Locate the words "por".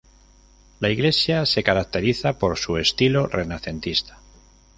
2.39-2.57